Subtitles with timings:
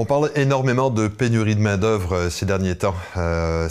[0.00, 2.94] On parle énormément de pénurie de main-d'œuvre euh, ces derniers temps.
[3.16, 3.68] Euh,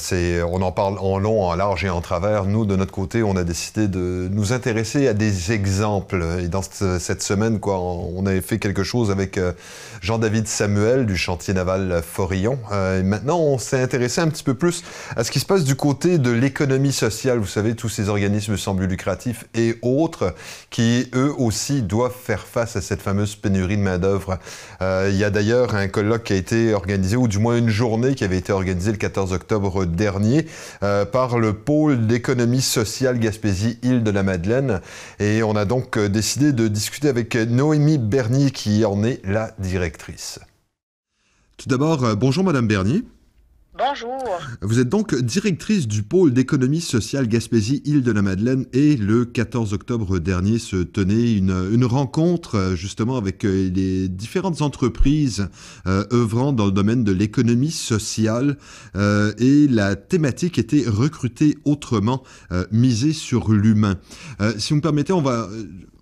[0.52, 2.44] on en parle en long, en large et en travers.
[2.44, 6.22] Nous, de notre côté, on a décidé de nous intéresser à des exemples.
[6.42, 9.54] Et dans cette semaine, quoi, on avait fait quelque chose avec euh,
[10.02, 12.60] Jean-David Samuel du chantier naval Forillon.
[12.74, 14.84] et maintenant, on s'est intéressé un petit peu plus
[15.16, 17.40] à ce qui se passe du côté de l'économie sociale.
[17.40, 20.36] Vous savez, tous ces organismes semblent lucratifs et autres
[20.72, 24.40] qui, eux aussi, doivent faire face à cette fameuse pénurie de main-d'œuvre.
[24.82, 28.16] il y a d'ailleurs un colloque qui a été organisé, ou du moins une journée
[28.16, 30.46] qui avait été organisée le 14 octobre dernier
[30.84, 34.82] euh, par le pôle d'économie sociale Gaspésie-Île-de-la-Madeleine.
[35.20, 39.52] Et on a donc euh, décidé de discuter avec Noémie Bernier qui en est la
[39.60, 40.40] directrice.
[41.58, 43.04] Tout d'abord, euh, bonjour Madame Bernier.
[43.78, 44.40] Bonjour.
[44.62, 50.78] Vous êtes donc directrice du pôle d'économie sociale Gaspésie-Île-de-la-Madeleine et le 14 octobre dernier se
[50.78, 55.50] tenait une, rencontre euh, justement avec euh, les différentes entreprises
[55.86, 58.58] euh, œuvrant dans le domaine de l'économie sociale
[58.96, 62.24] et la thématique était recruter autrement,
[62.72, 63.98] miser sur l'humain.
[64.58, 65.50] si vous me permettez, on va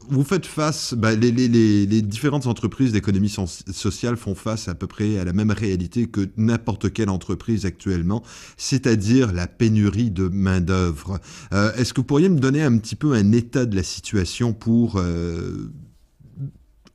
[0.10, 4.88] vous faites face, ben, les, les, les, différentes entreprises d'économie sociale font face à peu
[4.88, 8.24] près à la même réalité que n'importe quelle entreprise actuellement,
[8.58, 11.20] c'est-à-dire la pénurie de main-d'œuvre.
[11.54, 14.54] Euh, est-ce que vous pourriez me donner un petit peu un état de la situation
[14.54, 14.98] pour.
[14.98, 15.72] Euh,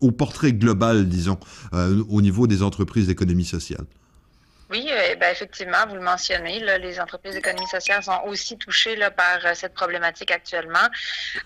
[0.00, 1.38] au portrait global, disons,
[1.74, 3.84] euh, au niveau des entreprises d'économie sociale?
[4.70, 9.44] Oui, euh, ben effectivement, vous le mentionnez, les entreprises d'économie sociale sont aussi touchées par
[9.44, 10.88] euh, cette problématique actuellement.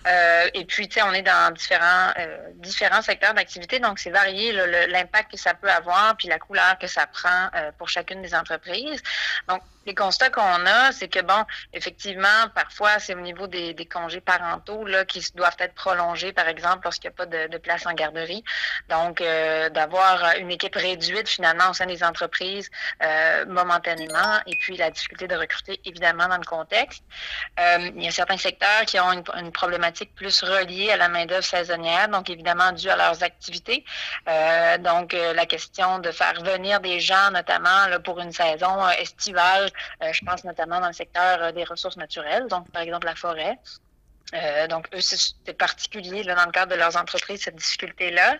[0.05, 2.13] Euh, et puis, on est dans différents,
[2.55, 4.51] différents secteurs d'activité, donc c'est varié
[4.87, 9.01] l'impact que ça peut avoir, puis la couleur que ça prend pour chacune des entreprises.
[9.47, 14.21] Donc, les constats qu'on a, c'est que, bon, effectivement, parfois, c'est au niveau des, congés
[14.21, 17.93] parentaux là, qui doivent être prolongés, par exemple, lorsqu'il n'y a pas de, place en
[17.93, 18.43] garderie.
[18.89, 19.21] Donc,
[19.73, 22.69] d'avoir une équipe réduite, finalement, au sein des entreprises
[23.47, 27.03] momentanément, et puis la difficulté de recruter, évidemment, dans le contexte.
[27.59, 31.43] Euh, il y a certains secteurs qui ont une, problématique plus reliée à la main-d'œuvre
[31.43, 33.85] saisonnière, donc évidemment due à leurs activités.
[34.27, 38.89] Euh, donc, euh, la question de faire venir des gens, notamment pour une saison euh,
[38.99, 39.69] estivale,
[40.03, 43.15] euh, je pense notamment dans le secteur euh, des ressources naturelles, donc par exemple la
[43.15, 43.57] forêt.
[44.33, 48.37] Euh, donc, eux, c'est particulier là, dans le cadre de leurs entreprises, cette difficulté-là.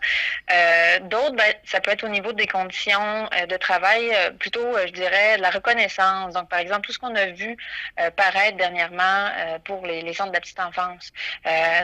[0.52, 4.78] Euh, D'autres, ben, ça peut être au niveau des conditions euh, de travail, euh, plutôt,
[4.86, 6.34] je dirais, la reconnaissance.
[6.34, 7.56] Donc, par exemple, tout ce qu'on a vu
[8.16, 9.30] paraître dernièrement
[9.64, 11.12] pour les, les, centres de la petite enfance.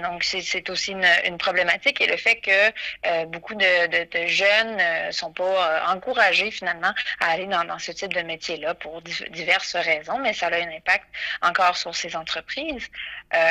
[0.03, 4.77] donc, c'est aussi une, une, problématique et le fait que beaucoup de, de, de jeunes
[5.07, 9.75] ne sont pas encouragés finalement à aller dans, dans ce type de métier-là pour diverses
[9.75, 11.05] raisons, mais ça a un impact
[11.41, 12.87] encore sur ces entreprises.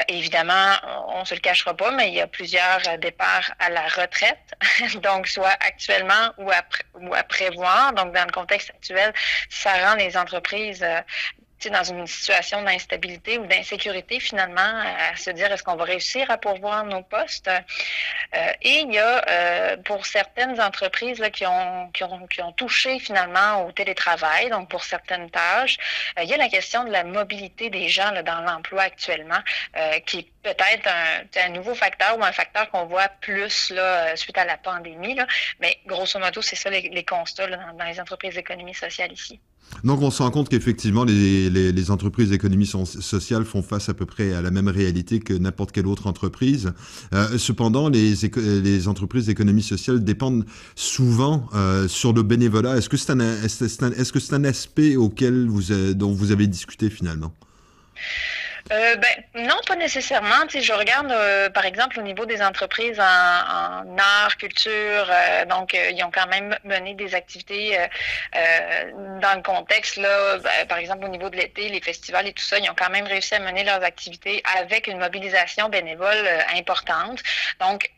[0.09, 0.40] évidemment,
[1.07, 3.83] on ne se le cachera pas, mais il y a plusieurs euh, départs à la
[3.83, 4.55] retraite,
[5.03, 6.63] donc soit actuellement ou à,
[6.95, 7.93] ou à prévoir.
[7.93, 9.13] Donc, dans le contexte actuel,
[9.49, 11.01] ça rend les entreprises euh,
[11.69, 16.39] dans une situation d'instabilité ou d'insécurité finalement à se dire est-ce qu'on va réussir à
[16.39, 17.49] pourvoir nos postes?
[17.49, 22.41] Euh, et il y a euh, pour certaines entreprises là, qui, ont, qui, ont, qui
[22.43, 25.77] ont touché finalement au télétravail, donc pour certaines tâches,
[26.19, 29.41] euh, il y a la question de la mobilité des gens là, dans l'emploi actuellement,
[29.77, 30.89] euh, qui est peut-être
[31.37, 35.15] un, nouveau facteur ou un facteur qu'on voit plus là, suite à la pandémie.
[35.15, 35.27] Là.
[35.61, 39.39] Mais grosso modo, c'est ça les, constats dans, les entreprises d'économie sociale ici.
[39.85, 44.33] Donc on se rend compte qu'effectivement, les, entreprises d'économie sociale font face à peu près
[44.33, 46.73] à la même réalité que n'importe quelle autre entreprise.
[47.15, 52.79] Euh, cependant, les, entreprises d'économie sociale dépendent souvent euh, sur le bénévolat.
[52.79, 56.91] Est-ce que c'est un, est -ce est un aspect auquel vous, dont vous avez discuté
[56.91, 57.33] finalement?
[58.73, 60.47] Euh, ben, non, pas nécessairement.
[60.49, 64.73] Tu je regarde, euh, par exemple, au niveau des entreprises en, en art, culture,
[65.11, 67.79] euh, donc euh, ils ont quand même mené des activités
[68.33, 72.43] dans le contexte, là, ben, par exemple, au niveau de l'été, les festivals et tout
[72.43, 77.21] ça, ils ont quand même réussi à mener leurs activités avec une mobilisation bénévole importante.
[77.61, 77.91] Donc,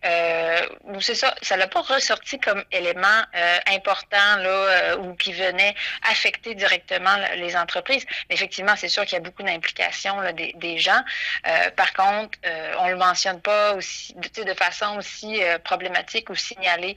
[1.00, 3.23] c'est ça, ça l'a pas ressorti comme élément
[3.67, 5.75] important là, ou qui venait
[6.11, 8.05] affecter directement les entreprises.
[8.29, 11.02] Mais effectivement, c'est sûr qu'il y a beaucoup d'implications des, des gens.
[11.46, 16.34] Euh, par contre, euh, on le mentionne pas aussi de, façon aussi euh, problématique ou
[16.34, 16.96] signalée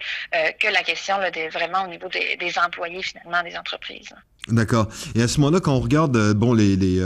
[0.60, 4.10] que la question là, de, vraiment au niveau des, employés finalement des entreprises.
[4.48, 4.88] D'accord.
[5.16, 7.02] Et à ce moment-là, quand on regarde, bon, les, les,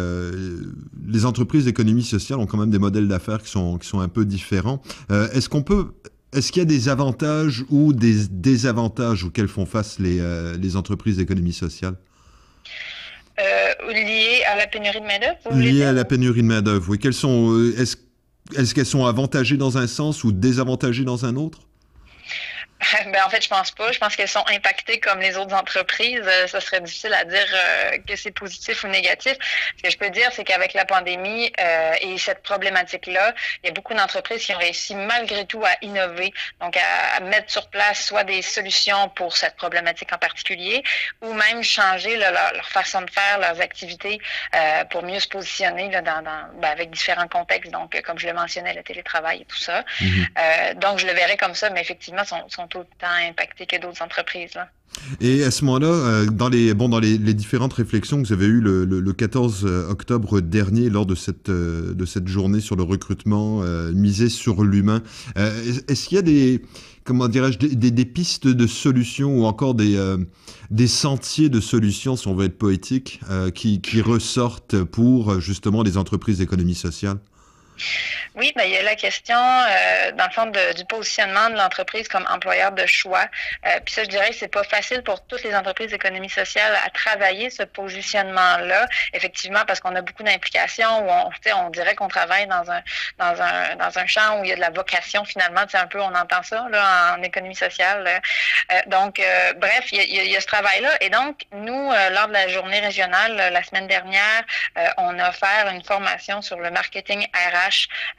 [1.08, 4.10] les entreprises d'économie sociale ont quand même des modèles d'affaires qui sont, qui sont un
[4.10, 4.82] peu différents.
[5.10, 5.94] Est-ce qu'on peut
[6.32, 10.22] est-ce qu'il y a des avantages ou des désavantages auxquels font face les,
[10.58, 11.96] les entreprises d'économie sociale?
[13.90, 17.00] Liées à la pénurie de main-d'œuvre Liées à la pénurie de main-d'œuvre, oui.
[17.00, 17.98] Quelles sont, euh, est-ce,
[18.58, 21.60] est-ce qu'elles sont avantagées dans un sens ou désavantagées dans un autre?
[23.06, 23.92] Ben, en fait, je pense pas.
[23.92, 26.22] Je pense qu'elles sont impactées comme les autres entreprises.
[26.24, 29.36] Euh, ça serait difficile à dire euh, que c'est positif ou négatif.
[29.78, 33.34] Ce que je peux dire, c'est qu'avec la pandémie euh, et cette problématique-là,
[33.64, 37.52] il y a beaucoup d'entreprises qui ont réussi malgré tout à innover, donc à, mettre
[37.52, 40.84] sur place soit des solutions pour cette problématique en particulier,
[41.22, 42.34] ou même changer leur,
[42.70, 44.20] façon de faire, leurs activités
[44.90, 47.72] pour mieux se positionner là, dans, dans ben, avec différents contextes.
[47.72, 49.84] Donc, comme je le mentionnais, le télétravail et tout ça.
[50.02, 50.76] Mm-hmm.
[50.76, 54.58] donc, je le verrais comme ça, mais effectivement, sont, sont autant impactés que d'autres entreprises.
[55.22, 58.48] Et à ce moment-là, euh, dans, les, bon, dans les, différentes réflexions que vous avez
[58.48, 62.84] eues le, 14 euh, octobre dernier lors de cette, euh, de cette journée sur le
[62.84, 63.62] recrutement
[63.94, 65.02] misé sur l'humain,
[65.36, 66.62] est-ce qu'il y a des,
[67.04, 69.98] comment dirais-je, des, pistes de solutions ou encore des,
[70.72, 73.22] des sentiers de solutions, si on veut être poétique,
[73.56, 77.18] qui, qui ressortent pour justement les entreprises d'économie sociale?
[78.36, 82.08] Oui, ben, il y a la question, euh, dans le fond, du positionnement de l'entreprise
[82.08, 83.26] comme employeur de choix.
[83.66, 86.78] Euh, puis ça, je dirais que c'est pas facile pour toutes les entreprises d'économie sociale
[86.86, 92.08] à travailler ce positionnement-là, effectivement, parce qu'on a beaucoup d'implications, où on, on dirait qu'on
[92.08, 92.82] travaille dans un,
[93.18, 95.88] dans, un, dans un champ où il y a de la vocation, finalement, c'est un
[95.88, 98.22] peu, on entend ça là, en, économie sociale.
[98.72, 99.22] Euh, donc,
[99.58, 100.92] bref, il y, a, ce travail-là.
[101.02, 104.44] Et donc, nous, lors de la journée régionale, la semaine dernière,
[104.98, 107.69] on a offert une formation sur le marketing RH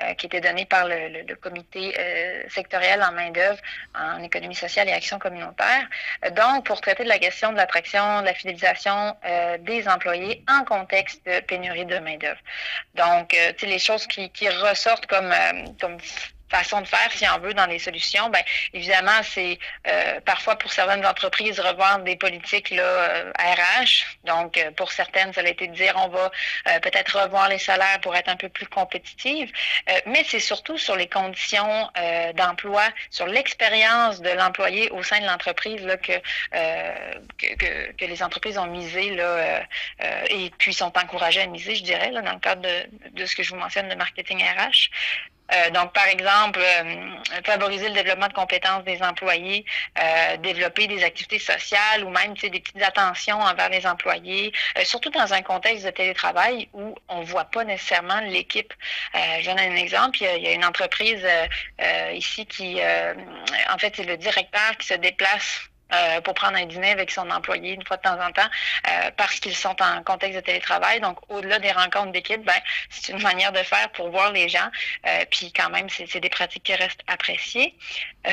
[0.02, 3.58] euh, qui était donné par le, comité euh, sectoriel en main-d'œuvre
[3.94, 5.86] en économie sociale et action communautaire.
[6.24, 9.16] Euh, donc, pour traiter de la question de l'attraction, de la fidélisation
[9.60, 12.40] des employés en contexte de pénurie de main-d'œuvre.
[12.94, 15.32] Donc, tu sais, les choses qui, qui ressortent comme,
[15.80, 15.98] comme
[16.50, 18.42] façon de faire, si on veut, dans les solutions, ben
[18.72, 23.40] évidemment, c'est euh, parfois pour certaines entreprises revoir des politiques là, RH.
[23.40, 23.86] Euh,
[24.24, 26.30] Donc, euh, pour certaines, ça a été de dire on va
[26.82, 29.50] peut-être revoir les salaires pour être un peu plus compétitive.
[30.06, 31.90] mais c'est surtout sur les conditions
[32.34, 36.18] d'emploi, sur l'expérience de l'employé au sein de l'entreprise là, que,
[37.38, 39.62] que, que, les entreprises ont misé là,
[40.28, 43.34] et puis sont encouragées à miser, je dirais, là, dans le cadre de, de ce
[43.36, 44.90] que je vous mentionne de marketing RH.
[45.52, 49.64] Euh, donc, par exemple, euh, favoriser le développement de compétences des employés,
[49.98, 54.52] euh, développer des activités sociales ou même des petites attentions envers les employés,
[54.84, 58.72] surtout dans un contexte de télétravail où on voit pas nécessairement l'équipe.
[59.14, 60.18] je donne un exemple.
[60.20, 61.26] Il y a, il y a une entreprise
[62.12, 66.90] ici qui, en fait, c'est le directeur qui se déplace euh, pour prendre un dîner
[66.90, 68.48] avec son employé une fois de temps en temps
[68.88, 71.00] euh, parce qu'ils sont en contexte de télétravail.
[71.00, 72.60] Donc, au-delà des rencontres d'équipe, ben,
[72.90, 74.70] c'est une manière de faire pour voir les gens.
[75.06, 77.74] Euh, puis quand même, c'est des pratiques qui restent appréciées.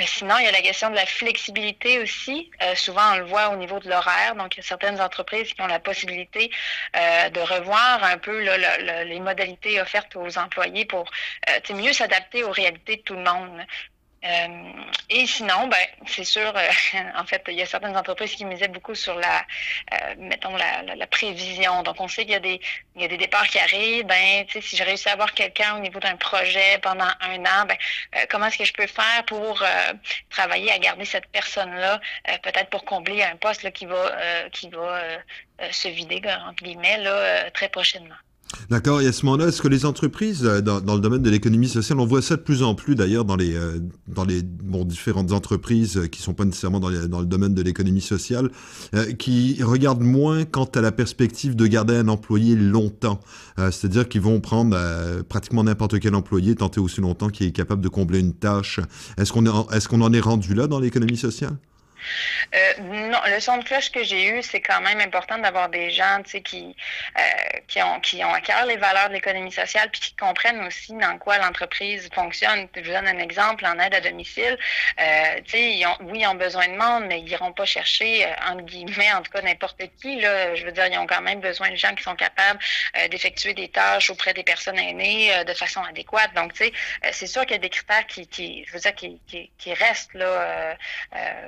[0.05, 2.51] sinon, il y a la question de la flexibilité aussi.
[2.75, 4.35] souvent, on le voit au niveau de l'horaire.
[4.35, 6.51] Donc, il y a certaines entreprises qui ont la possibilité
[6.93, 8.37] de revoir un peu
[9.03, 11.09] les modalités offertes aux employés pour
[11.73, 13.65] mieux s'adapter aux réalités de tout le monde.
[14.27, 14.47] Euh,
[15.09, 16.69] et sinon, ben, c'est sûr, euh,
[17.15, 19.45] en fait, il y a certaines entreprises qui misaient beaucoup sur la,
[19.93, 21.83] euh, mettons, la, la, prévision.
[21.83, 22.59] Donc, on sait qu'il y a des,
[22.95, 24.05] il y a des départs qui arrivent.
[24.05, 27.77] Ben, si je réussis à avoir quelqu'un au niveau d'un projet pendant un an, ben,
[28.29, 29.63] comment est-ce que je peux faire pour
[30.29, 31.99] travailler à garder cette personne-là,
[32.43, 35.01] peut-être pour combler un poste là, qui va, qui va
[35.71, 38.15] se vider, entre guillemets, là, très prochainement?
[38.69, 38.99] D'accord.
[38.99, 42.01] Et à ce moment-là, est-ce que les entreprises, euh, dans, le domaine de l'économie sociale,
[42.01, 43.79] on voit ça de plus en plus d'ailleurs dans les, euh,
[44.83, 48.49] différentes entreprises euh, qui sont pas nécessairement dans, le domaine de l'économie sociale,
[49.17, 53.19] qui regardent moins quant à la perspective de garder un employé longtemps.
[53.57, 54.77] C'est-à-dire qu'ils vont prendre
[55.23, 58.79] pratiquement n'importe quel employé, tenter aussi longtemps qui est capable de combler une tâche.
[59.17, 61.57] Est-ce qu'on est, qu'on en est rendu là dans l'économie sociale?
[62.55, 65.91] Euh, non, le son de cloche que j'ai eu, c'est quand même important d'avoir des
[65.91, 66.75] gens qui,
[67.17, 67.21] euh,
[67.67, 70.93] qui, ont, qui ont à cœur les valeurs de l'économie sociale puis qui comprennent aussi
[70.93, 72.67] dans quoi l'entreprise fonctionne.
[72.75, 74.57] Je vous donne un exemple en aide à domicile.
[74.99, 75.83] Euh, oui,
[76.19, 79.41] ils ont besoin de monde, mais ils n'iront pas chercher, entre guillemets, en tout cas
[79.41, 80.21] n'importe qui.
[80.21, 82.59] Là, je veux dire, ils ont quand même besoin de gens qui sont capables
[83.09, 86.33] d'effectuer des tâches auprès des personnes aînées de façon adéquate.
[86.35, 86.73] Donc, tu sais,
[87.11, 89.73] c'est sûr qu'il y a des critères qui, qui je veux dire, qui, qui, qui
[89.73, 90.75] restent là,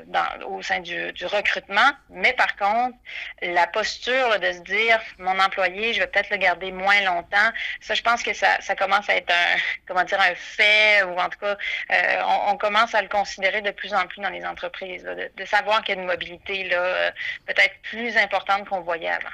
[0.05, 1.91] dans au sein du, recrutement.
[2.09, 2.97] Mais par contre,
[3.41, 7.49] la posture de se dire, mon employé, je vais peut-être le garder moins longtemps,
[7.81, 11.29] ça, je pense que ça, commence à être un, comment dire, un fait, ou en
[11.29, 11.57] tout cas,
[11.91, 15.83] euh, on, commence à le considérer de plus en plus dans les entreprises, de, savoir
[15.83, 17.11] qu'il y a une mobilité là, euh,
[17.45, 19.29] peut-être plus importante qu'on voyait avant.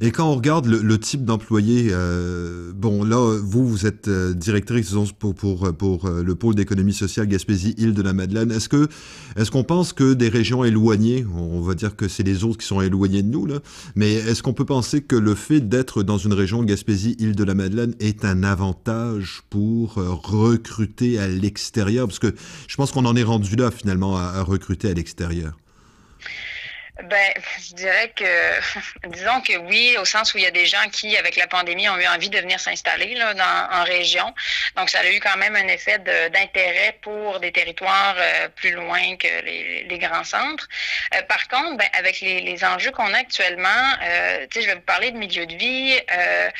[0.00, 4.94] Et quand on regarde le, type d'employé, euh, bon là, vous, vous êtes euh, directrice
[5.18, 8.50] pour, pour, pour euh, le pôle d'économie sociale Gaspésie-Île-de-la-Madeleine.
[8.50, 8.88] Est-ce que
[9.36, 12.66] est-ce qu'on pense que des régions éloignées, on va dire que c'est les autres qui
[12.66, 13.60] sont éloignés de nous, là,
[13.94, 18.42] mais est-ce qu'on peut penser que le fait d'être dans une région Gaspésie-Île-de-la-Madeleine est un
[18.42, 22.06] avantage pour recruter à l'extérieur?
[22.06, 22.34] Parce que
[22.66, 25.54] je pense qu'on en est rendu là finalement à recruter à l'extérieur.
[27.04, 28.24] Ben, je dirais que,
[29.08, 31.88] disons que oui, au sens où il y a des gens qui, avec la pandémie,
[31.88, 34.34] ont eu envie de venir s'installer là, dans, en région.
[34.76, 39.16] Donc, ça a eu quand même un effet d'intérêt pour des territoires euh, plus loin
[39.16, 40.68] que les, les grands centres.
[41.14, 43.68] Euh, par contre, ben, avec les, les enjeux qu'on a actuellement,
[44.02, 45.98] euh, je vais vous parler de milieu de vie.
[46.12, 46.50] Euh,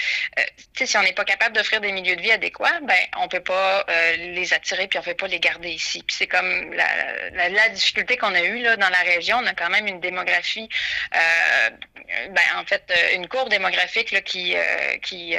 [0.74, 3.84] si on n'est pas capable d'offrir des milieux de vie adéquats, ben, on peut pas
[4.16, 6.02] les attirer puis on peut pas les garder ici.
[6.06, 9.38] Puis c'est comme la, la, difficulté qu'on a eue là, dans la région.
[9.42, 14.56] On a quand même une démographie euh, ben, en fait, euh, une courbe démographique qui,
[14.56, 15.36] euh, qui,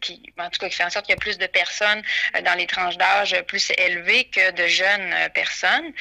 [0.00, 2.02] qui, en tout cas, qui fait en sorte qu'il y a plus de personnes
[2.44, 5.92] dans les tranches d'âge plus élevées que de jeunes personnes.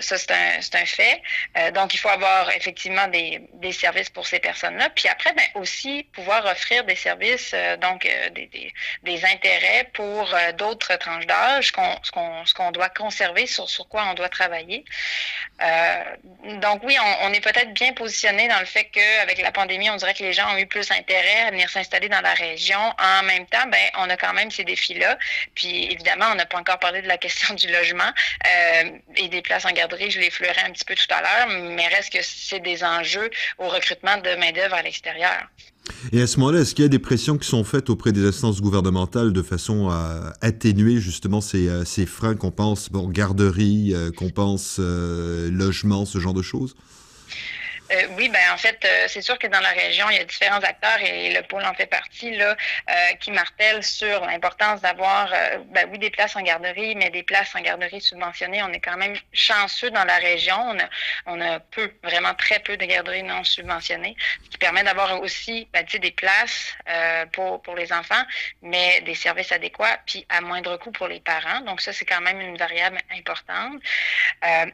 [0.00, 1.20] ça, c'est un, un fait.
[1.72, 4.90] donc, il faut avoir effectivement des, des services pour ces personnes-là.
[4.90, 11.26] Puis après, ben, aussi pouvoir offrir des services, donc des, des, intérêts pour d'autres tranches
[11.26, 14.84] d'âge, qu'on, ce, qu'on, ce qu'on doit conserver, sur, sur quoi on doit travailler.
[16.60, 19.96] donc oui, on, on est peut-être bien positionné dans le fait qu'avec la pandémie, on
[19.96, 22.78] dirait que les gens ont eu plus intérêt à venir s'installer dans la région.
[22.78, 25.18] En même temps, ben, on a quand même ces défis-là.
[25.54, 28.10] Puis évidemment, on n'a pas encore parlé de la question du logement
[28.46, 30.10] euh, et des places en garderie.
[30.10, 33.68] Je l'effleurais un petit peu tout à l'heure, mais reste que c'est des enjeux au
[33.68, 35.42] recrutement de main-d'œuvre à l'extérieur.
[36.12, 38.26] Et à ce moment-là, est-ce qu'il y a des pressions qui sont faites auprès des
[38.26, 43.92] instances gouvernementales de façon à atténuer justement ces, euh, ces freins qu'on pense, bon, garderie,
[43.94, 46.74] euh, qu'on pense logement, ce genre de choses?
[47.94, 50.24] Euh, oui, ben en fait, euh, c'est sûr que dans la région, il y a
[50.24, 52.56] différents acteurs et le pôle en fait partie là,
[52.90, 55.32] euh, qui martèlent sur l'importance d'avoir,
[55.66, 58.62] ben oui, des places en garderie, mais des places en garderie subventionnées.
[58.62, 60.56] On est quand même chanceux dans la région.
[60.56, 60.88] On a,
[61.26, 65.68] on a peu, vraiment très peu de garderies non subventionnées, ce qui permet d'avoir aussi
[65.72, 66.74] ben, des places
[67.32, 68.22] pour, pour les enfants,
[68.62, 71.60] mais des services adéquats, puis à moindre coût pour les parents.
[71.60, 73.80] Donc ça, c'est quand même une variable importante.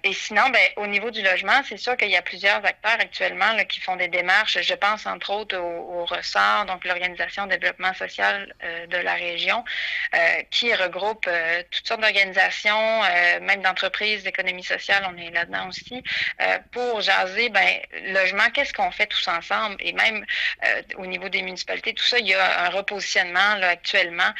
[0.03, 3.53] et sinon, ben, au niveau du logement, c'est sûr qu'il y a plusieurs acteurs actuellement
[3.69, 4.59] qui font des démarches.
[4.63, 9.65] Je pense entre autres au, ressort, donc l'Organisation de développement social euh, de la région,
[10.15, 10.19] euh,
[10.51, 13.01] qui regroupe euh, toutes sortes d'organisations,
[13.43, 16.03] même d'entreprises d'économie sociale, on est là-dedans aussi,
[16.73, 17.69] pour jaser, ben,
[18.19, 19.77] logement, qu'est-ce qu'on fait tous ensemble?
[19.81, 20.25] Et même
[20.97, 24.33] au niveau des municipalités, tout ça, il y a un repositionnement actuellement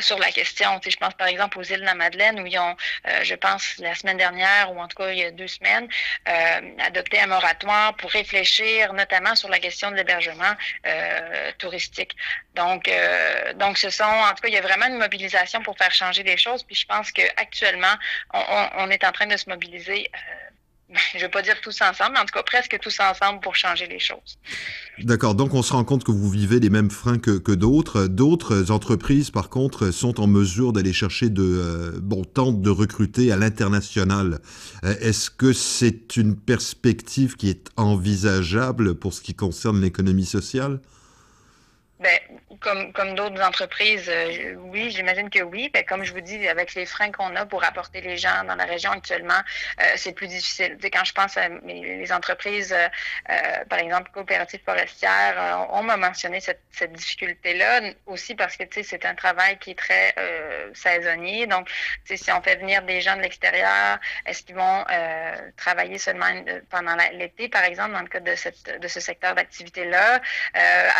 [0.00, 0.80] sur la question.
[0.86, 2.76] je pense par exemple aux îles de la Madeleine, où ils ont,
[3.22, 5.88] je pense, la semaine dernière, ou en tout cas il y a deux semaines,
[7.14, 10.54] un moratoire pour réfléchir notamment sur la question de l'hébergement
[10.86, 12.16] euh, touristique.
[12.54, 15.76] Donc, euh, donc ce sont, en tout cas, il y a vraiment une mobilisation pour
[15.76, 16.62] faire changer les choses.
[16.62, 17.94] Puis je pense qu'actuellement,
[18.32, 20.10] on, on, est en train de se mobiliser.
[20.14, 20.45] Euh,
[20.88, 23.56] je ne vais pas dire tous ensemble, mais en tout cas presque tous ensemble pour
[23.56, 24.38] changer les choses.
[25.00, 28.06] D'accord, donc on se rend compte que vous vivez les mêmes freins que, que d'autres.
[28.06, 31.42] D'autres entreprises, par contre, sont en mesure d'aller chercher de...
[31.42, 34.40] Euh, bon, tentent de recruter à l'international.
[34.84, 40.80] Euh, est-ce que c'est une perspective qui est envisageable pour ce qui concerne l'économie sociale?
[41.98, 42.18] Ben,
[42.60, 45.70] comme, comme d'autres entreprises, euh, oui, j'imagine que oui.
[45.72, 48.54] Ben, comme je vous dis, avec les freins qu'on a pour apporter les gens dans
[48.54, 49.40] la région actuellement,
[49.80, 50.76] euh, c'est plus difficile.
[50.92, 56.60] quand je pense à les entreprises, euh, par exemple, coopératives forestières, on m'a mentionné cette,
[56.92, 60.14] difficulté-là aussi parce que c'est un travail qui est très
[60.74, 61.46] saisonnier.
[61.46, 61.68] Donc,
[62.04, 64.84] si on fait venir des gens de l'extérieur, est-ce qu'ils vont
[65.56, 66.26] travailler seulement
[66.70, 70.20] pendant l'été, par exemple, dans le cas de, cette, de ce secteur d'activité-là?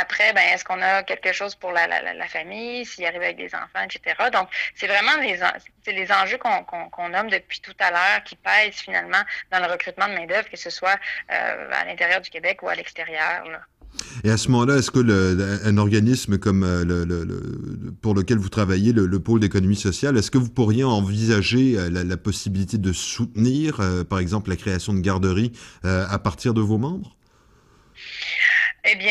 [0.00, 3.54] après, ben, est-ce qu'on a quelque chose pour la, la, famille, s'il arrive avec des
[3.54, 4.16] enfants, etc.
[4.32, 5.38] Donc, c'est vraiment les,
[5.92, 10.14] les enjeux qu'on nomme depuis tout à l'heure qui pèsent finalement dans le recrutement de
[10.14, 10.98] main-d'œuvre, que ce soit
[11.32, 13.44] euh, à l'intérieur du Québec ou à l'extérieur.
[14.24, 18.48] Et à ce moment-là, est-ce que le, un organisme comme euh, le, pour lequel vous
[18.48, 23.80] travaillez, le, pôle d'économie sociale, est-ce que vous pourriez envisager euh, la, possibilité de soutenir,
[24.08, 25.52] par exemple, la création de garderies
[25.84, 27.16] à partir de vos membres?
[28.88, 29.10] Eh bien,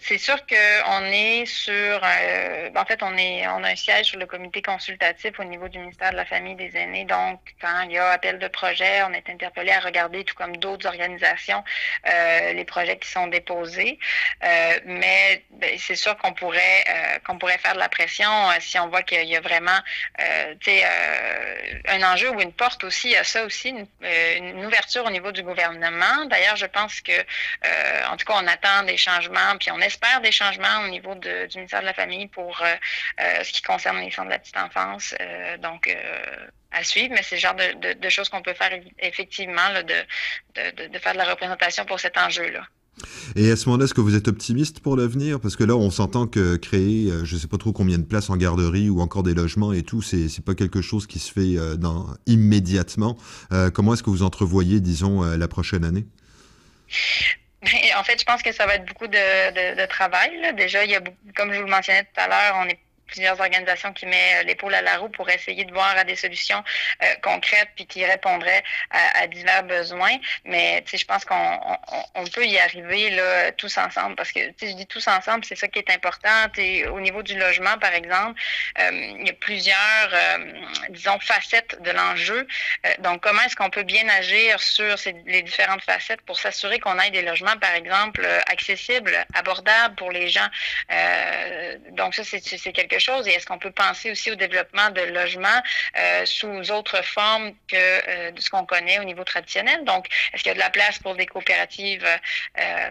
[0.00, 4.62] c'est sûr qu'on est sur, euh, en fait, on a un siège sur le comité
[4.62, 7.04] consultatif au niveau du ministère de la Famille des aînés.
[7.04, 10.56] Donc, quand il y a appel de projet, on est interpellé à regarder, tout comme
[10.56, 11.62] d'autres organisations,
[12.06, 13.98] euh, les projets qui sont déposés.
[14.84, 16.84] mais ben, c'est sûr qu'on pourrait,
[17.26, 18.30] qu'on pourrait faire de la pression
[18.60, 19.78] si on voit qu'il y a vraiment,
[21.88, 23.86] un enjeu ou une porte aussi à ça aussi, une,
[24.36, 26.24] une ouverture au niveau du gouvernement.
[26.26, 27.12] D'ailleurs, je pense que,
[28.10, 31.28] en tout cas, on attend des changements, puis on espère des changements au niveau du
[31.56, 32.74] ministère de la Famille pour euh,
[33.20, 35.14] euh, ce qui concerne les centres de la petite enfance.
[35.20, 35.94] Euh, donc,
[36.70, 41.18] à suivre, mais c'est le genre de, choses qu'on peut faire effectivement, de, faire de
[41.18, 42.62] la représentation pour cet enjeu-là.
[43.36, 45.40] Et à ce moment-là, est-ce que vous êtes optimiste pour l'avenir?
[45.40, 48.30] Parce que là, on s'entend que créer, je ne sais pas trop combien de places
[48.30, 51.32] en garderie ou encore des logements et tout, c'est n'est pas quelque chose qui se
[51.32, 51.56] fait
[52.26, 53.18] immédiatement.
[53.74, 56.06] comment est-ce que vous entrevoyez, disons, la prochaine année?
[57.96, 60.54] En fait, je pense que ça va être beaucoup de, de, travail.
[60.54, 61.00] Déjà, il y a,
[61.36, 62.78] comme je vous le mentionnais tout à l'heure, on est
[63.12, 66.16] plusieurs organisations qui mettent euh, l'épaule à la roue pour essayer de voir à des
[66.16, 66.62] solutions
[67.02, 70.16] euh, concrètes puis qui répondraient à, divers besoins.
[70.44, 71.60] Mais je pense qu'on
[72.14, 75.68] on, peut y arriver là, tous ensemble parce que je dis tous ensemble, c'est ça
[75.68, 76.30] qui est important.
[76.92, 78.40] Au niveau du logement, par exemple,
[78.78, 78.90] euh,
[79.20, 80.10] il y a plusieurs,
[80.90, 82.46] disons, facettes de l'enjeu.
[82.98, 84.94] donc, comment est-ce qu'on peut bien agir sur
[85.26, 90.28] les différentes facettes pour s'assurer qu'on ait des logements, par exemple, accessibles, abordables pour les
[90.28, 90.48] gens?
[91.92, 93.01] donc, ça, c'est quelque chose?
[93.08, 95.48] Et est-ce qu'on peut penser aussi au développement de logements
[95.98, 99.84] euh, sous autres formes que euh, de ce qu'on connaît au niveau traditionnel?
[99.84, 102.06] Donc, est-ce qu'il y a de la place pour des coopératives
[102.58, 102.90] euh,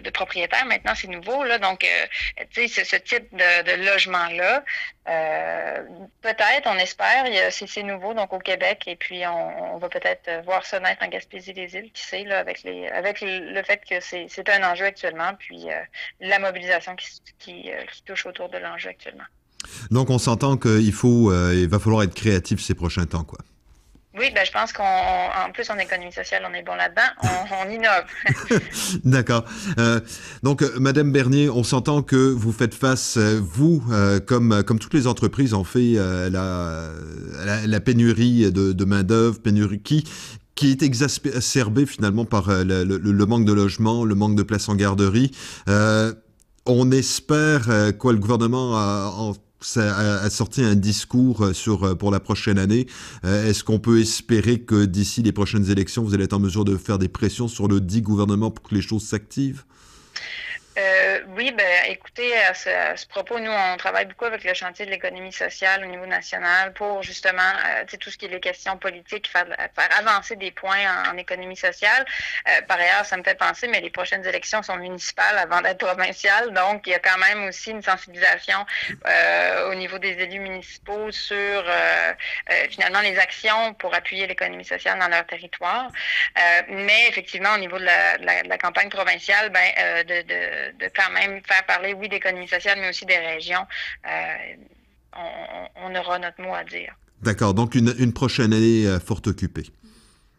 [0.00, 0.64] de, propriétaires?
[0.66, 1.42] Maintenant, c'est nouveau.
[1.44, 1.86] Là, donc,
[2.50, 4.64] tu sais, ce, type de, logement-là,
[6.22, 10.78] peut-être, on espère, c'est nouveau donc au Québec, et puis on, va peut-être voir ça
[10.78, 12.62] naître en Gaspésie-les-Îles, qui sait, là, avec,
[13.22, 15.66] le fait que c'est un enjeu actuellement, puis
[16.20, 16.94] la mobilisation
[17.38, 17.72] qui
[18.06, 18.89] touche autour de l'enjeu
[19.90, 23.38] donc on s'entend qu'il faut, euh, il va falloir être créatif ces prochains temps, quoi.
[24.18, 27.30] Oui, ben, je pense qu'en plus en économie sociale, on est bon là-dedans,
[27.64, 28.60] on, innove.
[29.04, 29.44] D'accord.
[29.78, 30.00] Euh,
[30.42, 33.84] donc, euh, Madame Bernier, on s'entend que vous faites face, vous,
[34.26, 35.94] comme, comme toutes les entreprises, ont fait
[36.28, 36.90] la,
[37.66, 40.04] la, pénurie de, de main-d'œuvre, pénurie qui,
[40.56, 44.74] qui est exacerbée finalement par le, le, manque de logement, le manque de places en
[44.74, 45.30] garderie
[46.66, 49.34] on espère euh, quoi le gouvernement a,
[50.30, 52.86] sorti un discours euh, sur euh, pour la prochaine année.
[53.24, 56.76] Est-ce qu'on peut espérer que d'ici les prochaines élections, vous allez être en mesure de
[56.76, 59.64] faire des pressions sur le dit gouvernement pour que les choses s'activent?
[60.80, 64.90] Euh, oui, ben, écoutez, à ce, propos, nous, on travaille beaucoup avec le chantier de
[64.90, 69.28] l'économie sociale au niveau national pour justement, euh, tout ce qui est les questions politiques,
[69.28, 72.06] faire, faire avancer des points en, économie sociale.
[72.48, 75.84] Euh, par ailleurs, ça me fait penser, mais les prochaines élections sont municipales avant d'être
[75.84, 78.64] provinciales, donc il y a quand même aussi une sensibilisation
[79.70, 81.64] au niveau des élus municipaux sur
[82.70, 85.90] finalement les actions pour appuyer l'économie sociale dans leur territoire.
[86.68, 91.12] mais effectivement, au niveau de la, de la, campagne provinciale, ben, de, de de, quand
[91.12, 93.66] même faire parler, oui, d'économie sociale, mais aussi des régions.
[94.06, 94.54] Euh,
[95.76, 96.94] on, aura notre mot à dire.
[97.22, 97.54] D'accord.
[97.54, 99.66] Donc, une, prochaine année euh, fort occupée.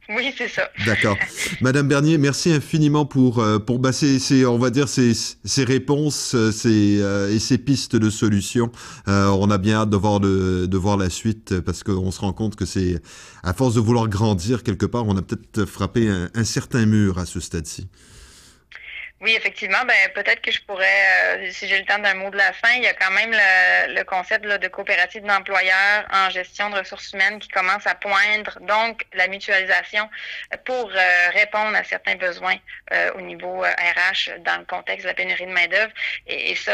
[0.09, 0.69] Oui, c'est ça.
[0.85, 1.17] D'accord.
[1.61, 3.91] Madame Bernier, merci infiniment pour, euh, pour bah,
[4.47, 5.13] on va dire, ces,
[5.63, 8.71] réponses et ces pistes de solutions.
[9.07, 12.55] on a bien hâte de voir, de voir la suite parce qu'on se rend compte
[12.55, 13.01] que c'est,
[13.43, 17.25] à force de vouloir grandir quelque part, on a peut-être frappé un certain mur à
[17.25, 17.87] ce stade-ci.
[19.21, 19.85] Oui, effectivement.
[19.85, 22.71] Ben, peut-être que je pourrais, euh, si j'ai le temps d'un mot de la fin,
[22.75, 27.37] il y a quand même le, concept de coopérative d'employeurs en gestion de ressources humaines
[27.37, 30.09] qui commence à poindre, donc la mutualisation
[30.65, 32.55] pour euh, répondre à certains besoins
[32.93, 35.93] euh, au niveau RH dans le contexte de la pénurie de main-d'œuvre.
[36.25, 36.73] Et, ça,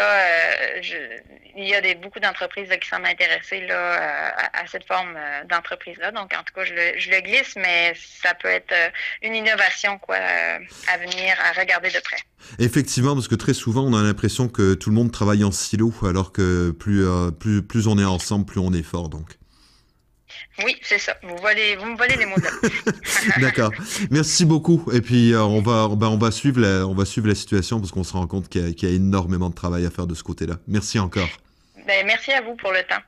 [1.57, 5.17] il y a des, beaucoup d'entreprises qui sont intéressées là, à, cette forme
[5.49, 6.11] d'entreprise-là.
[6.11, 8.73] Donc, en tout cas, je le, je le, glisse, mais ça peut être
[9.21, 12.17] une innovation quoi, à venir à regarder de près.
[12.59, 15.93] Effectivement, parce que très souvent, on a l'impression que tout le monde travaille en silo,
[16.03, 19.37] alors que plus, euh, plus, plus on est ensemble, plus on est fort, donc.
[20.63, 21.15] Oui, c'est ça.
[21.23, 22.35] Vous, volez, vous me volez les mots
[23.41, 23.71] D'accord.
[24.09, 24.83] Merci beaucoup.
[24.91, 27.79] Et puis, euh, on, va, ben, on, va suivre la, on va suivre la situation
[27.79, 30.15] parce qu'on se rend compte qu'il y, y, a énormément de travail à faire de
[30.15, 30.57] ce côté-là.
[30.67, 31.29] Merci encore.
[31.87, 33.01] Ben, merci à vous pour le temps.